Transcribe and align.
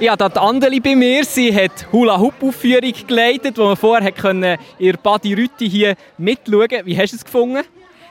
Ich 0.00 0.08
habe 0.08 0.30
die 0.30 0.38
Andeli 0.38 0.78
bei 0.78 0.94
mir. 0.94 1.24
Sie 1.24 1.52
hat 1.52 1.90
Hula-Hoop-Aufführung 1.90 2.92
geleitet, 3.08 3.58
wo 3.58 3.64
man 3.64 3.76
vorher 3.76 4.58
ihr 4.78 4.96
Badi 4.96 5.34
Rütti 5.34 5.68
hier 5.68 5.96
mitschauen 6.16 6.68
konnte. 6.68 6.86
Wie 6.86 6.96
hast 6.96 7.14
du 7.14 7.16
es 7.16 7.24
gefunden? 7.24 7.64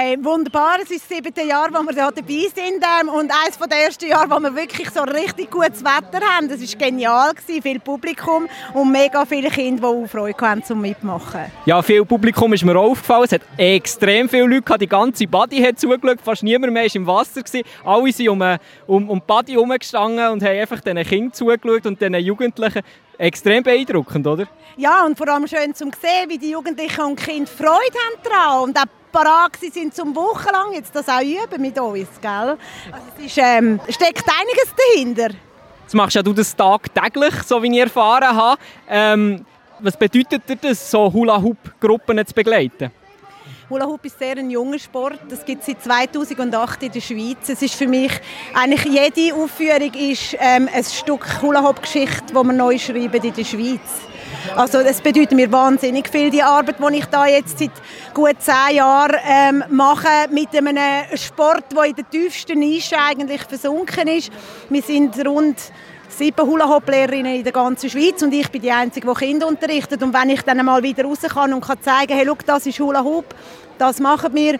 Hey, 0.00 0.16
wunderbar, 0.22 0.76
es 0.80 0.92
ist 0.92 1.10
das 1.10 1.16
siebte 1.16 1.42
Jahr, 1.42 1.70
wo 1.72 1.82
wir 1.82 1.92
hier 1.92 2.12
dabei 2.14 2.46
sind 2.54 2.84
ähm, 3.02 3.08
und 3.08 3.32
eines 3.32 3.58
der 3.58 3.78
ersten 3.84 4.06
Jahre, 4.06 4.30
wo 4.30 4.38
wir 4.38 4.54
wirklich 4.54 4.88
so 4.90 5.00
richtig 5.00 5.50
gutes 5.50 5.82
Wetter 5.82 6.24
haben. 6.24 6.48
Das 6.48 6.60
war 6.60 6.86
genial, 6.86 7.34
gewesen, 7.34 7.60
viel 7.60 7.80
Publikum 7.80 8.48
und 8.74 8.92
mega 8.92 9.26
viele 9.26 9.50
Kinder, 9.50 9.80
die 9.80 10.04
auch 10.04 10.06
Freude 10.06 10.40
hatten 10.40 10.62
zum 10.62 10.82
Mitmachen. 10.82 11.46
Ja, 11.66 11.82
viel 11.82 12.04
Publikum 12.04 12.52
ist 12.52 12.64
mir 12.64 12.78
auch 12.78 12.92
aufgefallen. 12.92 13.24
Es 13.24 13.32
hat 13.32 13.42
extrem 13.56 14.28
viele 14.28 14.46
Leute 14.46 14.62
gehabt. 14.62 14.82
Die 14.82 14.88
ganze 14.88 15.26
Body 15.26 15.60
hat 15.60 15.80
zugeschaut, 15.80 16.20
fast 16.22 16.44
niemand 16.44 16.72
mehr 16.72 16.84
war 16.84 16.94
im 16.94 17.06
Wasser. 17.08 17.42
Gewesen. 17.42 17.66
Alle 17.84 18.12
sind 18.12 18.28
um, 18.28 18.40
um, 18.86 19.10
um 19.10 19.18
die 19.18 19.24
Body 19.26 19.52
herumgestanden 19.54 20.28
und 20.28 20.44
haben 20.44 20.60
einfach 20.60 20.80
diesen 20.80 21.02
Kindern 21.02 21.32
zugeschaut 21.32 21.86
und 21.86 22.00
diesen 22.00 22.14
Jugendlichen. 22.14 22.82
Extrem 23.18 23.64
beeindruckend, 23.64 24.24
oder? 24.28 24.46
Ja, 24.76 25.04
und 25.04 25.18
vor 25.18 25.26
allem 25.26 25.48
schön 25.48 25.74
zu 25.74 25.86
sehen, 25.86 26.28
wie 26.28 26.38
die 26.38 26.52
Jugendlichen 26.52 27.00
und 27.00 27.16
Kinder 27.16 27.50
Freude 27.50 27.66
haben 27.66 28.22
daran 28.22 28.62
und 28.62 28.78
auch 28.78 28.97
parat 29.10 29.56
sind 29.72 29.94
zum 29.94 30.14
Wochenlang 30.14 30.72
jetzt 30.74 30.94
das 30.94 31.08
auch 31.08 31.20
üben 31.20 31.60
mit 31.60 31.78
uns, 31.78 32.08
gell? 32.20 32.30
Also 32.30 33.06
es 33.18 33.26
ist, 33.26 33.38
ähm, 33.38 33.80
steckt 33.88 34.24
einiges 34.28 34.74
dahinter. 34.76 35.30
Jetzt 35.82 35.94
machst 35.94 36.16
ja 36.16 36.22
du 36.22 36.32
das 36.32 36.54
tagtäglich, 36.54 37.34
so 37.46 37.62
wie 37.62 37.72
ich 37.72 37.80
erfahren 37.80 38.36
habe. 38.36 38.60
Ähm, 38.88 39.44
was 39.80 39.96
bedeutet 39.96 40.48
dir 40.48 40.56
das, 40.56 40.90
so 40.90 41.12
Hula-Hoop-Gruppen 41.12 42.26
zu 42.26 42.34
begleiten? 42.34 42.90
Hula 43.70 43.84
Hoop 43.84 44.04
ist 44.06 44.18
sehr 44.18 44.36
ein 44.38 44.50
junger 44.50 44.78
Sport. 44.78 45.20
Das 45.28 45.44
gibt 45.44 45.60
es 45.60 45.66
seit 45.66 45.82
2008 45.82 46.84
in 46.84 46.92
der 46.92 47.00
Schweiz. 47.02 47.48
Es 47.48 47.60
ist 47.60 47.74
für 47.74 47.86
mich 47.86 48.12
eigentlich 48.54 48.84
jede 48.84 49.34
Aufführung 49.34 49.92
ist 49.92 50.34
ähm, 50.40 50.70
ein 50.72 50.84
Stück 50.84 51.42
Hula 51.42 51.62
Hoop 51.62 51.82
Geschichte, 51.82 52.32
das 52.32 52.44
wir 52.44 52.52
neu 52.54 52.78
schreiben 52.78 53.22
in 53.22 53.34
der 53.34 53.44
Schweiz. 53.44 53.80
Also 54.56 54.82
das 54.82 55.00
bedeutet 55.00 55.32
mir 55.32 55.50
wahnsinnig 55.52 56.08
viel, 56.08 56.30
die 56.30 56.42
Arbeit, 56.42 56.76
die 56.78 56.96
ich 56.96 57.04
da 57.06 57.26
jetzt 57.26 57.58
seit 57.58 57.70
gut 58.14 58.36
zehn 58.40 58.76
Jahren 58.76 59.16
ähm, 59.26 59.64
mache, 59.70 60.28
mit 60.30 60.54
einem 60.56 60.78
Sport, 61.14 61.64
der 61.76 61.84
in 61.84 61.94
der 61.94 62.08
tiefsten 62.08 62.58
Nische 62.58 62.96
eigentlich 62.98 63.42
versunken 63.42 64.08
ist. 64.08 64.30
Wir 64.68 64.82
sind 64.82 65.26
rund 65.26 65.56
sieben 66.08 66.46
Hula-Hoop-Lehrerinnen 66.46 67.36
in 67.36 67.44
der 67.44 67.52
ganzen 67.52 67.90
Schweiz 67.90 68.22
und 68.22 68.32
ich 68.32 68.48
bin 68.50 68.62
die 68.62 68.72
Einzige, 68.72 69.06
die 69.06 69.24
Kinder 69.26 69.46
unterrichtet. 69.46 70.02
Und 70.02 70.14
wenn 70.14 70.30
ich 70.30 70.42
dann 70.42 70.64
mal 70.64 70.82
wieder 70.82 71.04
raus 71.04 71.20
kann 71.22 71.52
und 71.52 71.64
kann 71.64 71.80
zeigen, 71.82 72.14
hey, 72.14 72.26
schau, 72.26 72.36
das 72.44 72.66
ist 72.66 72.80
Hula-Hoop, 72.80 73.26
das 73.78 74.00
machen 74.00 74.34
wir, 74.34 74.58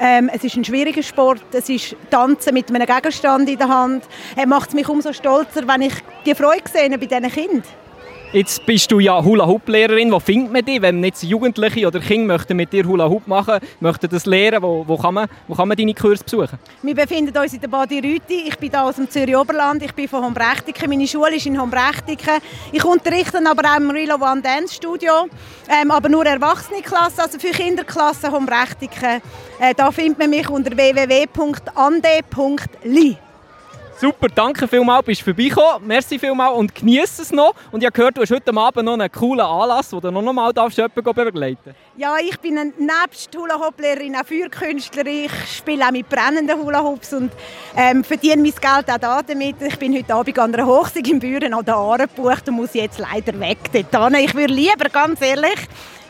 ähm, 0.00 0.30
es 0.32 0.44
ist 0.44 0.56
ein 0.56 0.64
schwieriger 0.64 1.02
Sport. 1.02 1.42
Es 1.52 1.68
ist 1.68 1.96
Tanzen 2.10 2.54
mit 2.54 2.72
einem 2.72 2.86
Gegenstand 2.86 3.48
in 3.48 3.58
der 3.58 3.68
Hand. 3.68 4.04
Es 4.36 4.46
macht 4.46 4.74
mich 4.74 4.88
umso 4.88 5.12
stolzer, 5.12 5.66
wenn 5.66 5.82
ich 5.82 5.94
die 6.24 6.34
Freude 6.34 6.62
sehe 6.72 6.90
bei 6.90 7.06
diesen 7.06 7.30
Kindern. 7.30 7.87
Jetzt 8.30 8.66
bist 8.66 8.92
du 8.92 9.00
ja 9.00 9.24
Hula-Hoop-Lehrerin. 9.24 10.12
Wo 10.12 10.20
findet 10.20 10.52
man 10.52 10.62
dich, 10.62 10.82
wenn 10.82 11.02
jetzt 11.02 11.22
Jugendliche 11.22 11.86
oder 11.86 11.98
Kinder 11.98 12.34
möchten 12.34 12.58
mit 12.58 12.70
dir 12.74 12.84
Hula-Hoop 12.84 13.26
machen 13.26 13.58
möchten 13.80 14.06
das 14.10 14.26
lernen? 14.26 14.60
Wo, 14.60 14.84
wo, 14.86 14.98
kann 14.98 15.14
man, 15.14 15.28
wo 15.46 15.54
kann 15.54 15.66
man 15.66 15.78
deine 15.78 15.94
Kurse 15.94 16.22
besuchen? 16.22 16.58
Wir 16.82 16.94
befinden 16.94 17.34
uns 17.38 17.54
in 17.54 17.60
der 17.62 17.68
Badi 17.68 18.00
Rüti. 18.00 18.48
Ich 18.48 18.58
bin 18.58 18.68
hier 18.68 18.84
aus 18.84 18.96
dem 18.96 19.08
Zürich 19.08 19.34
Oberland. 19.34 19.82
Ich 19.82 19.94
bin 19.94 20.06
von 20.08 20.22
Hombrechtiken. 20.22 20.90
Meine 20.90 21.08
Schule 21.08 21.36
ist 21.36 21.46
in 21.46 21.58
Hombrechtiken. 21.58 22.42
Ich 22.70 22.84
unterrichte 22.84 23.40
aber 23.42 23.62
auch 23.66 23.78
im 23.78 23.88
Rilo 23.88 24.16
One 24.16 24.42
Dance 24.42 24.74
Studio. 24.74 25.26
Ähm, 25.70 25.90
aber 25.90 26.10
nur 26.10 26.26
erwachsene 26.26 26.82
Klassen, 26.82 27.20
also 27.20 27.38
für 27.38 27.52
Kinderklassen 27.52 28.30
Hombrechtiken. 28.30 29.22
Äh, 29.58 29.72
da 29.74 29.90
findet 29.90 30.18
man 30.18 30.28
mich 30.28 30.50
unter 30.50 30.76
www.ande.li. 30.76 31.28
Super, 34.00 34.28
danke 34.28 34.68
vielmals, 34.68 35.04
bist 35.04 35.22
vorbeigekommen. 35.22 35.84
Merci 35.88 36.20
vielmals 36.20 36.56
und 36.56 36.72
genieße 36.72 37.22
es 37.22 37.32
noch. 37.32 37.52
Und 37.72 37.80
ich 37.80 37.86
habe 37.86 37.96
gehört, 37.96 38.16
du 38.16 38.20
hast 38.20 38.30
heute 38.30 38.56
Abend 38.56 38.84
noch 38.84 38.92
einen 38.92 39.10
coolen 39.10 39.44
Anlass, 39.44 39.92
wo 39.92 39.98
du 39.98 40.12
noch 40.12 40.24
einmal 40.24 40.52
jemanden 40.52 41.14
begleiten 41.14 41.74
Ja, 41.96 42.14
ich 42.22 42.38
bin 42.38 42.58
eine, 42.58 42.72
nebst 42.78 43.36
Hula-Hoop-Lehrerin 43.36 44.14
auch 44.14 44.24
Feuerkünstlerin. 44.24 45.24
Ich 45.24 45.56
spiele 45.56 45.84
auch 45.84 45.90
mit 45.90 46.08
brennenden 46.08 46.62
Hula-Hoops 46.62 47.14
und 47.14 47.32
ähm, 47.76 48.04
verdiene 48.04 48.36
mein 48.36 48.52
Geld 48.52 48.88
auch 48.88 48.98
da 49.00 49.20
damit. 49.20 49.56
Ich 49.62 49.76
bin 49.80 49.92
heute 49.92 50.14
Abend 50.14 50.38
an 50.38 50.54
einer 50.54 50.66
Hochzeit 50.66 51.08
in 51.08 51.18
Büren 51.18 51.52
an 51.52 51.64
der 51.64 51.74
Aare 51.74 52.06
gebucht 52.06 52.48
und 52.48 52.54
muss 52.54 52.74
jetzt 52.74 53.00
leider 53.00 53.40
weg 53.40 53.58
dort 53.72 54.14
Ich 54.20 54.32
würde 54.32 54.54
lieber, 54.54 54.88
ganz 54.92 55.20
ehrlich, 55.22 55.58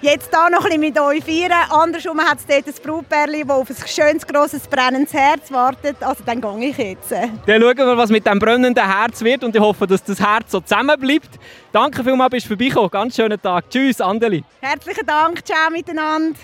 jetzt 0.00 0.30
hier 0.30 0.50
noch 0.50 0.64
ein 0.64 0.64
bisschen 0.64 0.80
mit 0.80 1.00
euch 1.00 1.24
feiern. 1.24 1.70
Andersrum 1.70 2.20
hat 2.20 2.38
es 2.38 2.46
dort 2.46 2.66
ein 2.66 2.82
Brautpärchen, 2.82 3.48
das 3.48 3.56
auf 3.56 3.70
ein 3.70 3.88
schönes, 3.88 4.26
grosses, 4.26 4.66
brennendes 4.66 5.12
Herz 5.12 5.50
wartet. 5.50 5.96
Also 6.00 6.22
dann 6.24 6.40
gehe 6.40 6.70
ich 6.70 6.78
jetzt. 6.78 7.10
Dann 7.10 7.60
schauen 7.60 7.76
wir, 7.76 7.96
was 7.96 8.10
mit 8.10 8.26
dem 8.26 8.38
brennenden 8.38 8.84
Herz 8.84 9.22
wird 9.22 9.44
und 9.44 9.54
ich 9.54 9.60
hoffe, 9.60 9.86
dass 9.86 10.02
das 10.02 10.20
Herz 10.20 10.50
so 10.50 10.60
zusammenbleibt. 10.60 11.30
Danke 11.72 12.02
vielmals, 12.02 12.30
bist 12.30 12.46
du 12.46 12.48
vorbeigekommen. 12.50 12.90
Ganz 12.90 13.16
schönen 13.16 13.40
Tag. 13.40 13.70
Tschüss, 13.70 14.00
Andeli. 14.00 14.44
Herzlichen 14.60 15.06
Dank. 15.06 15.44
Ciao 15.44 15.70
miteinander. 15.70 16.38